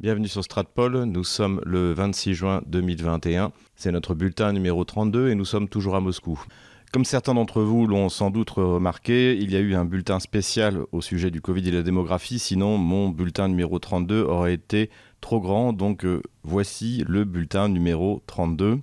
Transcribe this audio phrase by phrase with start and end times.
[0.00, 5.34] Bienvenue sur Stratpol, nous sommes le 26 juin 2021, c'est notre bulletin numéro 32 et
[5.34, 6.40] nous sommes toujours à Moscou.
[6.92, 10.84] Comme certains d'entre vous l'ont sans doute remarqué, il y a eu un bulletin spécial
[10.92, 14.88] au sujet du Covid et de la démographie, sinon mon bulletin numéro 32 aurait été
[15.20, 18.78] trop grand, donc euh, voici le bulletin numéro 32.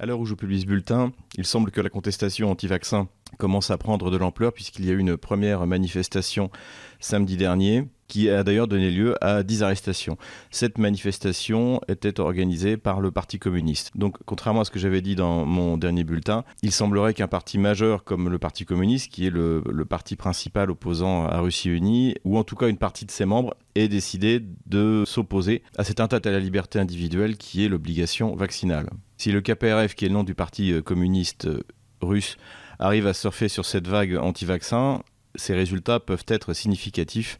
[0.00, 3.06] À l'heure où je publie ce bulletin, il semble que la contestation anti-vaccin
[3.38, 6.50] commence à prendre de l'ampleur puisqu'il y a eu une première manifestation
[6.98, 10.16] samedi dernier qui a d'ailleurs donné lieu à 10 arrestations.
[10.50, 13.90] Cette manifestation était organisée par le Parti communiste.
[13.94, 17.58] Donc contrairement à ce que j'avais dit dans mon dernier bulletin, il semblerait qu'un parti
[17.58, 22.38] majeur comme le Parti communiste, qui est le, parti principal opposant à Russie unie, ou
[22.38, 26.26] en tout cas une partie de ses membres, ait décidé de s'opposer à cette atteinte
[26.26, 28.90] à la liberté individuelle qui est l'obligation vaccinale.
[29.16, 31.62] Si le KPRF, qui est le nom du Parti euh, communiste euh,
[32.00, 32.36] russe,
[32.78, 35.02] arrive à surfer sur cette vague anti-vaccin,
[35.36, 37.38] ces résultats peuvent être significatifs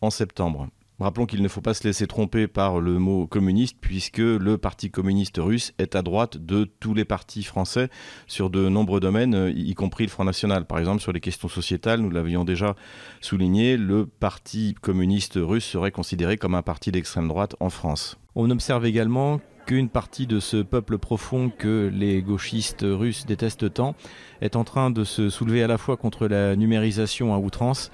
[0.00, 0.68] en septembre.
[1.00, 4.90] Rappelons qu'il ne faut pas se laisser tromper par le mot communiste, puisque le Parti
[4.90, 7.88] communiste russe est à droite de tous les partis français
[8.26, 10.66] sur de nombreux domaines, y compris le Front National.
[10.66, 12.74] Par exemple, sur les questions sociétales, nous l'avions déjà
[13.20, 18.18] souligné, le Parti communiste russe serait considéré comme un parti d'extrême droite en France.
[18.34, 23.94] On observe également qu'une partie de ce peuple profond que les gauchistes russes détestent tant
[24.40, 27.90] est en train de se soulever à la fois contre la numérisation à outrance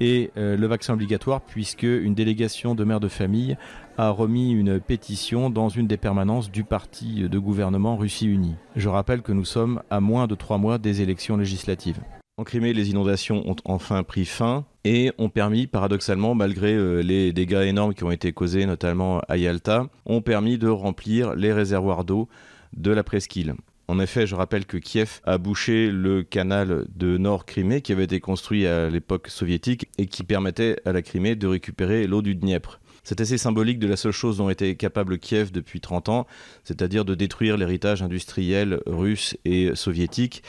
[0.00, 3.56] et euh, le vaccin obligatoire puisque une délégation de mères de famille
[3.98, 8.56] a remis une pétition dans une des permanences du parti de gouvernement Russie Unie.
[8.74, 12.00] Je rappelle que nous sommes à moins de trois mois des élections législatives.
[12.38, 17.32] En Crimée, les inondations ont enfin pris fin et ont permis, paradoxalement, malgré euh, les
[17.32, 22.04] dégâts énormes qui ont été causés, notamment à Yalta, ont permis de remplir les réservoirs
[22.04, 22.28] d'eau
[22.76, 23.54] de la presqu'île.
[23.88, 28.18] En effet, je rappelle que Kiev a bouché le canal de Nord-Crimée qui avait été
[28.18, 32.80] construit à l'époque soviétique et qui permettait à la Crimée de récupérer l'eau du Dniepr.
[33.04, 36.26] C'est assez symbolique de la seule chose dont était capable Kiev depuis 30 ans,
[36.64, 40.42] c'est-à-dire de détruire l'héritage industriel russe et soviétique.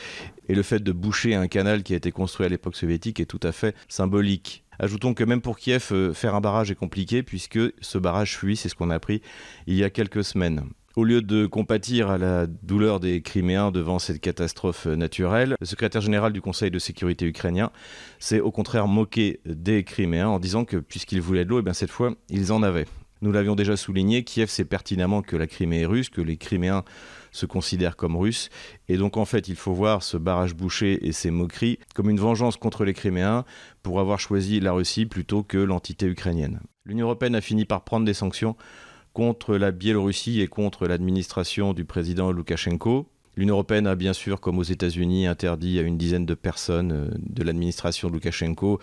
[0.48, 3.26] Et le fait de boucher un canal qui a été construit à l'époque soviétique est
[3.26, 4.64] tout à fait symbolique.
[4.80, 8.56] Ajoutons que même pour Kiev, euh, faire un barrage est compliqué puisque ce barrage fuit,
[8.56, 9.22] c'est ce qu'on a appris
[9.68, 10.62] il y a quelques semaines.
[10.98, 16.00] Au lieu de compatir à la douleur des Criméens devant cette catastrophe naturelle, le secrétaire
[16.00, 17.70] général du Conseil de sécurité ukrainien
[18.18, 21.92] s'est au contraire moqué des Criméens en disant que puisqu'ils voulaient de l'eau, eh cette
[21.92, 22.86] fois, ils en avaient.
[23.22, 26.82] Nous l'avions déjà souligné, Kiev sait pertinemment que la Crimée est russe, que les Criméens
[27.30, 28.50] se considèrent comme russes.
[28.88, 32.18] Et donc en fait, il faut voir ce barrage bouché et ces moqueries comme une
[32.18, 33.44] vengeance contre les Criméens
[33.84, 36.58] pour avoir choisi la Russie plutôt que l'entité ukrainienne.
[36.84, 38.56] L'Union européenne a fini par prendre des sanctions
[39.18, 43.08] contre la Biélorussie et contre l'administration du président Loukachenko.
[43.36, 47.10] L'Union européenne a bien sûr, comme aux États-Unis, interdit à une dizaine de personnes euh,
[47.18, 48.78] de l'administration de Loukachenko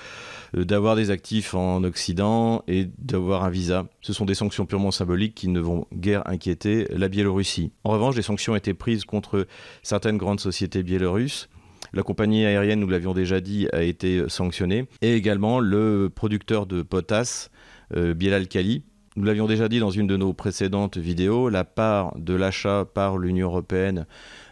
[0.57, 3.87] euh, d'avoir des actifs en Occident et d'avoir un visa.
[4.01, 7.71] Ce sont des sanctions purement symboliques qui ne vont guère inquiéter la Biélorussie.
[7.85, 9.47] En revanche, des sanctions ont été prises contre
[9.83, 11.47] certaines grandes sociétés biélorusses.
[11.93, 14.85] La compagnie aérienne, nous l'avions déjà dit, a été sanctionnée.
[15.01, 17.51] Et également le producteur de potasse,
[17.95, 18.83] euh, Bielalkali,
[19.15, 23.17] nous l'avions déjà dit dans une de nos précédentes vidéos, la part de l'achat par
[23.17, 24.05] l'Union européenne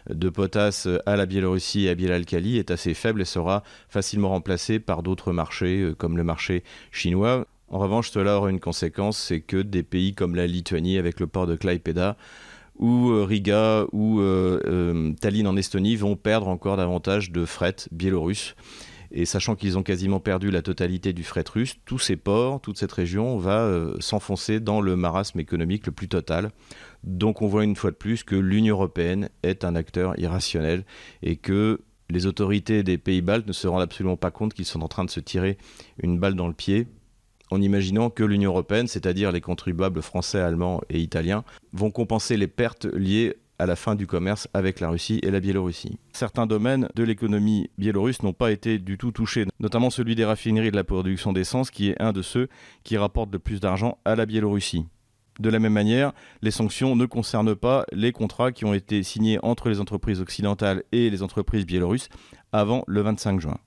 [0.08, 4.78] de potasse à la Biélorussie et à Bielalkali est assez faible et sera facilement remplacée
[4.78, 7.46] par d'autres marchés euh, comme le marché chinois.
[7.68, 11.26] En revanche, cela aura une conséquence, c'est que des pays comme la Lituanie avec le
[11.26, 12.16] port de Klaipeda
[12.78, 18.54] ou euh, Riga ou euh, Tallinn en Estonie vont perdre encore davantage de fret biélorusse.
[19.10, 22.78] Et sachant qu'ils ont quasiment perdu la totalité du fret russe, tous ces ports, toute
[22.78, 26.50] cette région va euh, s'enfoncer dans le marasme économique le plus total.
[27.02, 30.84] Donc on voit une fois de plus que l'Union européenne est un acteur irrationnel
[31.22, 34.82] et que les autorités des pays baltes ne se rendent absolument pas compte qu'ils sont
[34.82, 35.58] en train de se tirer
[36.02, 36.86] une balle dans le pied
[37.50, 42.48] en imaginant que l'Union européenne, c'est-à-dire les contribuables français, allemands et italiens, vont compenser les
[42.48, 45.98] pertes liées à la fin du commerce avec la Russie et la Biélorussie.
[46.12, 50.70] Certains domaines de l'économie biélorusse n'ont pas été du tout touchés, notamment celui des raffineries
[50.70, 52.48] de la production d'essence, qui est un de ceux
[52.82, 54.86] qui rapportent le plus d'argent à la Biélorussie.
[55.40, 59.38] De la même manière, les sanctions ne concernent pas les contrats qui ont été signés
[59.42, 62.08] entre les entreprises occidentales et les entreprises biélorusses
[62.52, 63.58] avant le 25 juin.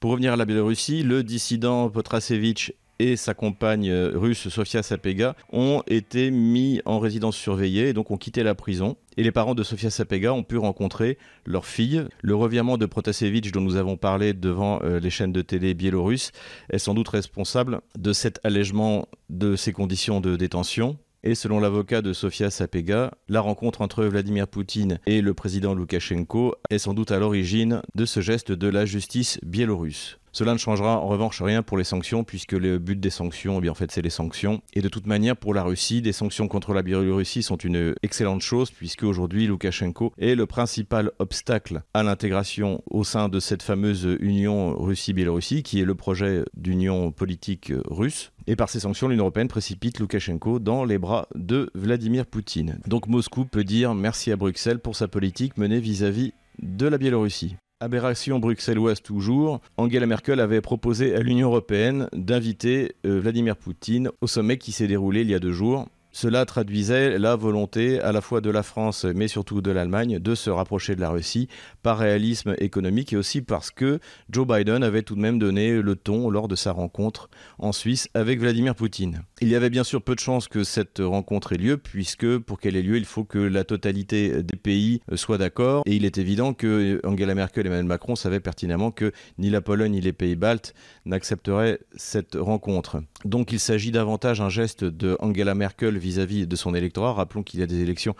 [0.00, 5.36] Pour revenir à la Biélorussie, le dissident Potrasevich et sa compagne euh, russe Sofia Sapega
[5.52, 8.96] ont été mis en résidence surveillée et donc ont quitté la prison.
[9.18, 12.02] Et les parents de Sofia Sapega ont pu rencontrer leur fille.
[12.22, 16.32] Le revirement de Protasevich dont nous avons parlé devant euh, les chaînes de télé biélorusses
[16.70, 20.96] est sans doute responsable de cet allègement de ces conditions de détention
[21.26, 26.54] Et selon l'avocat de Sofia Sapega, la rencontre entre Vladimir Poutine et le président Loukachenko
[26.68, 30.18] est sans doute à l'origine de ce geste de la justice biélorusse.
[30.32, 33.68] Cela ne changera en revanche rien pour les sanctions, puisque le but des sanctions, eh
[33.70, 34.62] en fait, c'est les sanctions.
[34.74, 38.42] Et de toute manière, pour la Russie, des sanctions contre la Biélorussie sont une excellente
[38.42, 44.08] chose, puisque aujourd'hui, Loukachenko est le principal obstacle à l'intégration au sein de cette fameuse
[44.18, 48.32] Union Russie-Biélorussie, qui est le projet d'union politique russe.
[48.46, 52.78] Et par ces sanctions, l'Union européenne précipite Loukachenko dans les bras de Vladimir Poutine.
[52.86, 57.56] Donc Moscou peut dire merci à Bruxelles pour sa politique menée vis-à-vis de la Biélorussie.
[57.80, 64.26] Aberration bruxelloise toujours, Angela Merkel avait proposé à l'Union européenne d'inviter euh, Vladimir Poutine au
[64.26, 68.20] sommet qui s'est déroulé il y a deux jours cela traduisait la volonté à la
[68.20, 71.48] fois de la France, mais surtout de l'Allemagne, de se rapprocher de la Russie
[71.82, 73.98] par réalisme économique et aussi parce que
[74.30, 77.28] Joe Biden avait tout de même donné le ton lors de sa rencontre
[77.58, 79.22] en Suisse avec Vladimir Poutine.
[79.40, 82.60] Il y avait bien sûr peu de chances que cette rencontre ait lieu, puisque pour
[82.60, 85.82] qu'elle ait lieu, il faut que la totalité des pays soient d'accord.
[85.84, 89.60] Et il est évident que Angela Merkel et Emmanuel Macron savaient pertinemment que ni la
[89.60, 90.74] Pologne ni les pays baltes
[91.06, 93.02] n'accepteraient cette rencontre.
[93.24, 97.12] Donc il s'agit davantage d'un geste de Angela Merkel vis-à-vis de son électorat.
[97.12, 98.14] Rappelons qu'il y a des élections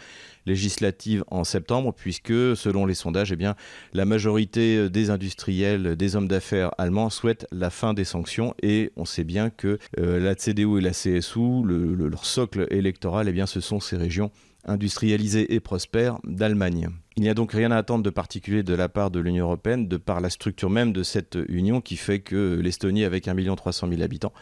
[0.47, 3.45] législatives en septembre, puisque selon les sondages, eh
[3.93, 8.55] la majorité des industriels, des hommes d'affaires allemands souhaitent la fin des sanctions.
[8.63, 13.33] Et on sait bien que euh, la CDU et la CSU, leur socle électoral, eh
[13.33, 14.31] bien, ce sont ces régions
[14.67, 16.89] industrialisées et prospères d'Allemagne.
[17.17, 19.87] Il n'y a donc rien à attendre de particulier de la part de l'Union européenne,
[19.89, 23.89] de par la structure même de cette union qui fait que l'Estonie, avec 1 300
[23.89, 24.33] 000 habitants,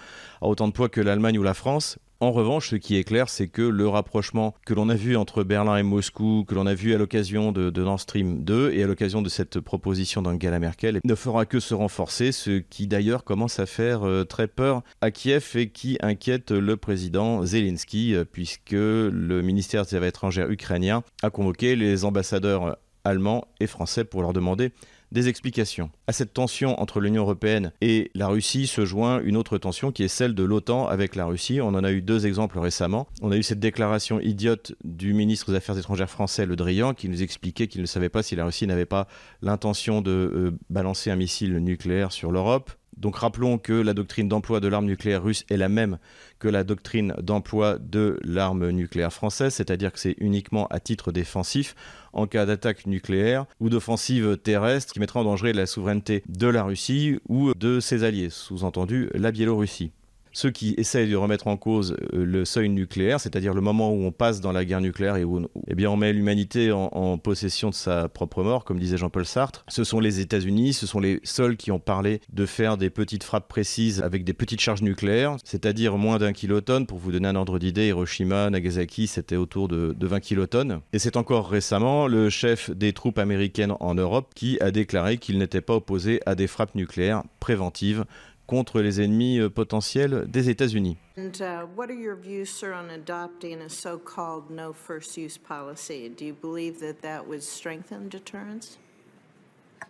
[0.41, 1.99] a autant de poids que l'Allemagne ou la France.
[2.23, 5.43] En revanche, ce qui est clair, c'est que le rapprochement que l'on a vu entre
[5.43, 8.87] Berlin et Moscou, que l'on a vu à l'occasion de, Nord Stream 2 et à
[8.87, 13.59] l'occasion de cette proposition d'Angela Merkel, ne fera que se renforcer, ce qui d'ailleurs commence
[13.59, 18.71] à faire euh, très peur à Kiev et qui inquiète le président Zelensky, euh, puisque
[18.71, 24.33] le ministère des Affaires étrangères ukrainien a convoqué les ambassadeurs allemands et français pour leur
[24.33, 24.71] demander
[25.13, 25.91] des explications.
[26.07, 30.03] À cette tension entre l'Union européenne et la Russie se joint une autre tension qui
[30.03, 31.61] est celle de l'OTAN avec la Russie.
[31.61, 33.07] On en a eu deux exemples récemment.
[33.21, 37.09] On a eu cette déclaration idiote du ministre des Affaires étrangères français, Le Drian, qui
[37.09, 39.07] nous expliquait qu'il ne savait pas si la Russie n'avait pas
[39.43, 42.73] l'intention de euh, balancer un missile nucléaire sur l'Europe.
[42.97, 45.99] Donc rappelons que la doctrine d'emploi de l'arme nucléaire russe est la même
[46.39, 51.75] que la doctrine d'emploi de l'arme nucléaire française, c'est-à-dire que c'est uniquement à titre défensif
[52.13, 56.63] en cas d'attaque nucléaire ou d'offensive terrestre qui mettra en danger la souveraineté de la
[56.63, 59.93] Russie ou de ses alliés, sous-entendu la Biélorussie
[60.33, 64.05] ceux qui essayent de remettre en cause euh, le seuil nucléaire, c'est-à-dire le moment où
[64.05, 67.71] on passe dans la guerre nucléaire et où eh on met l'humanité en, en, possession
[67.71, 71.21] de sa propre mort, comme disait Jean-Paul Sartre, ce sont les États-Unis, ce sont les
[71.23, 75.37] seuls qui ont parlé de faire des petites frappes précises avec des petites charges nucléaires,
[75.45, 76.87] c'est-à-dire moins d'un kilotonne.
[76.87, 80.81] Pour vous donner un ordre d'idée, Hiroshima, Nagasaki, c'était autour de, de 20 kilotonnes.
[80.93, 85.39] Et c'est encore récemment le chef des troupes américaines en Europe qui a déclaré qu'il
[85.39, 88.05] n'était pas opposé à des frappes nucléaires préventives
[88.47, 90.97] contre les ennemis euh, potentiels des États-Unis.
[91.17, 96.09] And uh, what are your views, sir, on adopting a so-called no first use policy?
[96.09, 98.79] Do you believe that that would strengthen deterrence?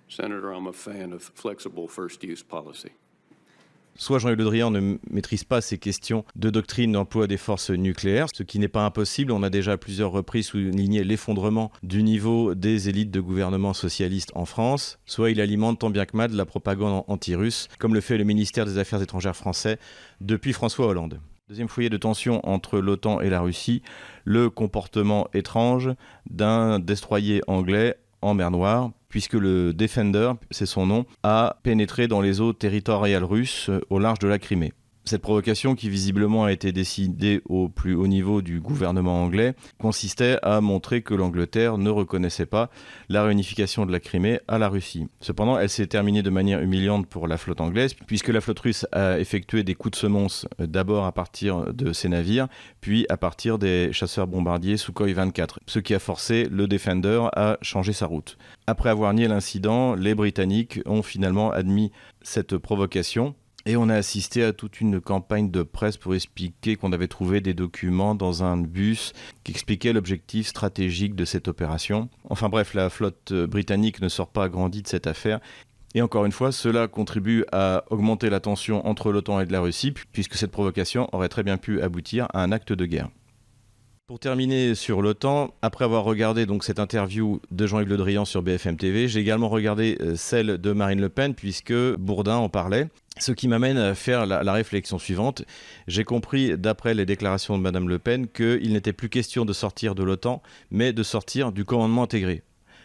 [0.08, 2.90] Senator, I'm a fan of flexible first use policy.
[3.96, 8.26] Soit Jean-Yves Le Drian ne maîtrise pas ces questions de doctrine d'emploi des forces nucléaires,
[8.34, 9.32] ce qui n'est pas impossible.
[9.32, 14.32] On a déjà à plusieurs reprises souligné l'effondrement du niveau des élites de gouvernement socialiste
[14.34, 14.98] en France.
[15.04, 18.64] Soit il alimente tant bien que mal la propagande anti-russe, comme le fait le ministère
[18.64, 19.78] des Affaires étrangères français
[20.20, 21.20] depuis François Hollande.
[21.48, 23.82] Deuxième foyer de tension entre l'OTAN et la Russie,
[24.24, 25.90] le comportement étrange
[26.30, 32.22] d'un destroyer anglais en mer Noire, puisque le Defender, c'est son nom, a pénétré dans
[32.22, 34.72] les eaux territoriales russes au large de la Crimée.
[35.04, 40.38] Cette provocation, qui visiblement a été décidée au plus haut niveau du gouvernement anglais, consistait
[40.42, 42.70] à montrer que l'Angleterre ne reconnaissait pas
[43.08, 45.08] la réunification de la Crimée à la Russie.
[45.20, 48.86] Cependant, elle s'est terminée de manière humiliante pour la flotte anglaise, puisque la flotte russe
[48.92, 52.46] a effectué des coups de semonce euh, d'abord à partir de ses navires,
[52.80, 57.58] puis à partir des chasseurs bombardiers Sukhoi 24, ce qui a forcé le Defender à
[57.60, 58.38] changer sa route.
[58.68, 61.90] Après avoir nié l'incident, les Britanniques ont finalement admis
[62.22, 63.34] cette provocation
[63.66, 67.40] et on a assisté à toute une campagne de presse pour expliquer qu'on avait trouvé
[67.40, 69.12] des documents dans un bus
[69.44, 72.08] qui expliquaient l'objectif stratégique de cette opération.
[72.28, 75.40] Enfin bref, la flotte britannique ne sort pas agrandie de cette affaire.
[75.94, 79.92] Et encore une fois, cela contribue à augmenter la tension entre l'OTAN et la Russie,
[80.12, 83.10] puisque cette provocation aurait très bien pu aboutir à un acte de guerre.
[84.08, 88.76] Pour terminer sur l'OTAN, après avoir regardé cette interview de Jean-Yves Le Drian sur BFM
[88.76, 92.88] TV, j'ai également regardé euh, celle de Marine Le Pen puisque Bourdin en parlait.
[93.20, 95.44] Ce qui m'amène à faire la, la réflexion suivante.
[95.86, 99.94] J'ai compris, d'après les déclarations de Madame Le Pen, qu'il n'était plus question de sortir
[99.94, 100.42] de l'OTAN,
[100.72, 102.42] mais de sortir du commandement intégré.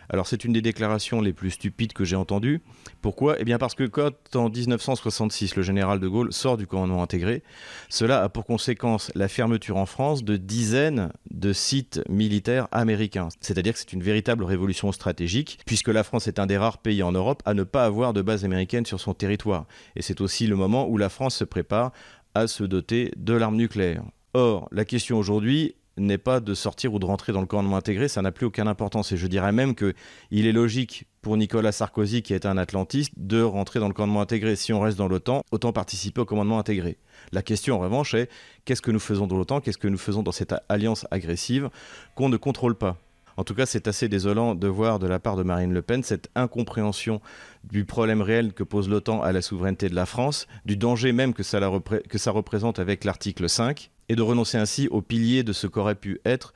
[0.10, 2.62] Alors c'est une des déclarations les plus stupides que j'ai entendues.
[3.02, 3.40] Pourquoi?
[3.40, 7.44] Eh bien parce que quand en 1966 le général de Gaulle sort du commandement intégré,
[7.90, 13.28] cela a pour conséquence la fermeture en France de dizaines de sites militaires américains.
[13.42, 17.04] C'est-à-dire que c'est une véritable révolution stratégique, puisque la France est un des rares pays
[17.04, 19.66] en Europe à ne pas avoir de base américaine sur son territoire.
[19.96, 21.92] Et c'est aussi le moment où la France se prépare
[22.34, 24.04] à se doter de l'arme nucléaire.
[24.34, 28.08] Or, la question aujourd'hui n'est pas de sortir ou de rentrer dans le commandement intégré,
[28.08, 29.12] ça n'a plus aucune importance.
[29.12, 29.94] Et je dirais même qu'il
[30.32, 34.56] est logique pour Nicolas Sarkozy, qui est un atlantiste, de rentrer dans le commandement intégré.
[34.56, 36.98] Si on reste dans l'OTAN, autant participer au commandement intégré.
[37.32, 38.30] La question en revanche est
[38.66, 41.70] qu'est-ce que nous faisons dans l'OTAN, qu'est-ce que nous faisons dans cette alliance agressive
[42.16, 42.98] qu'on ne contrôle pas?
[43.38, 46.02] En tout cas, c'est assez désolant de voir de la part de Marine Le Pen
[46.02, 47.22] cette incompréhension
[47.64, 51.36] du problème réel que pose l'OTAN à la souveraineté de la France, du danger même
[51.36, 51.44] que
[52.08, 55.96] que ça représente avec l'article 5, et de renoncer ainsi au pilier de ce qu'aurait
[55.96, 56.54] pu être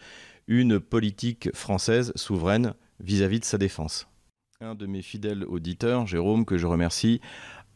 [0.47, 4.07] une politique française souveraine vis-à-vis de sa défense.
[4.59, 7.19] Un de mes fidèles auditeurs, Jérôme, que je remercie,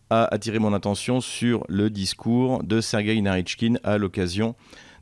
[0.10, 4.55] a attiré mon attention sur le discours de Sergei Narichkin à l'occasion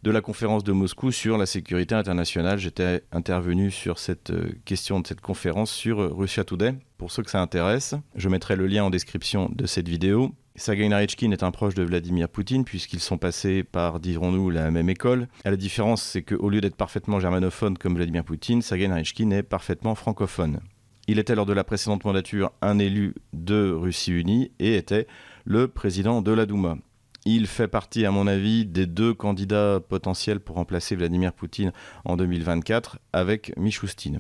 [0.04, 2.60] de la conférence de Moscou sur la sécurité internationale.
[2.60, 6.76] J'étais intervenu sur cette euh, question de cette conférence sur Russia Today.
[6.98, 10.34] Pour ceux que ça intéresse, je mettrai le lien en description de cette vidéo.
[10.56, 14.88] Sergei Narechkin est un proche de Vladimir Poutine puisqu'ils sont passés par, dirons-nous, la même
[14.88, 15.28] école.
[15.44, 19.96] la différence, c'est qu'au lieu d'être parfaitement germanophone comme Vladimir Poutine, Sergei Narechkin est parfaitement
[19.96, 20.60] francophone.
[21.08, 25.08] Il était lors de la précédente mandature un élu de Russie unie et était
[25.44, 26.78] le président de la Douma.
[27.26, 31.72] Il fait partie, à mon avis, des deux candidats potentiels pour remplacer Vladimir Poutine
[32.06, 34.20] en 2024 avec Michoustine.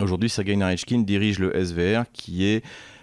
[0.00, 2.62] Aujourd'hui, Sergei Narechkin dirige le SVR, qui est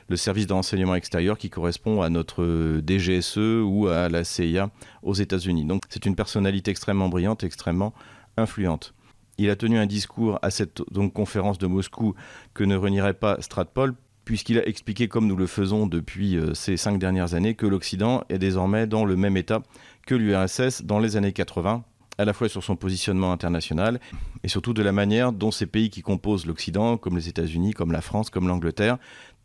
[0.09, 4.69] le service d'enseignement extérieur qui correspond à notre DGSE ou à la CIA
[5.03, 5.65] aux États-Unis.
[5.65, 7.93] Donc c'est une personnalité extrêmement brillante, extrêmement
[8.35, 8.93] influente.
[9.37, 10.81] Il a tenu un discours à cette
[11.13, 12.15] conférence de Moscou
[12.53, 13.93] que ne renierait pas Stratpol,
[14.25, 18.23] puisqu'il a expliqué, comme nous le faisons depuis euh, ces cinq dernières années, que l'Occident
[18.29, 19.63] est désormais dans le même état
[20.05, 21.83] que l'URSS dans les années 80,
[22.19, 23.99] à la fois sur son positionnement international
[24.43, 27.93] et surtout de la manière dont ces pays qui composent l'Occident, comme les États-Unis, comme
[27.93, 28.97] la France, comme l'Angleterre,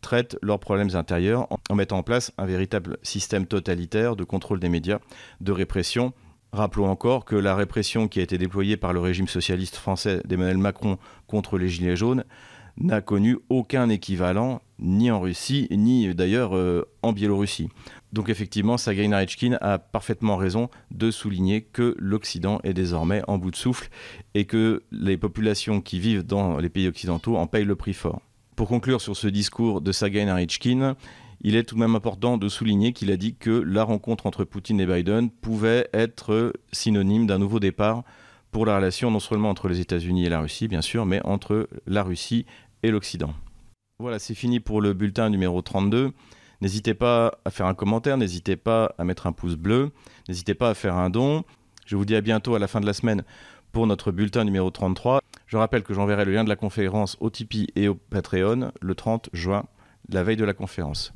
[0.05, 4.69] traitent leurs problèmes intérieurs en mettant en place un véritable système totalitaire de contrôle des
[4.69, 4.99] médias,
[5.41, 6.13] de répression.
[6.53, 10.59] Rappelons encore que la répression qui a été déployée par le régime socialiste français d'Emmanuel
[10.59, 12.23] Macron contre les Gilets jaunes
[12.77, 17.69] n'a connu aucun équivalent ni en Russie, ni d'ailleurs euh, en Biélorussie.
[18.13, 23.49] Donc effectivement, Sergei Narechkin a parfaitement raison de souligner que l'Occident est désormais en bout
[23.49, 23.89] de souffle
[24.35, 28.21] et que les populations qui vivent dans les pays occidentaux en payent le prix fort.
[28.55, 30.95] Pour conclure sur ce discours de Sergei Narechkin,
[31.41, 34.45] il est tout de même important de souligner qu'il a dit que la rencontre entre
[34.45, 38.03] Poutine et Biden pouvait être synonyme d'un nouveau départ
[38.51, 41.67] pour la relation non seulement entre les États-Unis et la Russie, bien sûr, mais entre
[41.85, 42.45] la Russie
[42.81, 43.33] et l'Occident.
[43.99, 46.13] Voilà, c'est fini pour le bulletin numéro 32.
[46.61, 49.91] N'hésitez pas à faire un commentaire, n'hésitez pas à mettre un pouce bleu,
[50.29, 51.43] n'hésitez pas à faire un don.
[51.85, 53.25] Je vous dis à bientôt à la fin de la semaine
[53.73, 55.19] pour notre bulletin numéro 33.
[55.47, 58.95] Je rappelle que j'enverrai le lien de la conférence au Tipeee et au Patreon le
[58.95, 59.65] 30 juin,
[60.09, 61.13] la veille de la conférence.